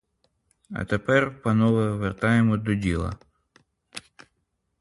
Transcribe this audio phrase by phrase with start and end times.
[0.71, 3.17] А тепер, панове, вертаємо до діла.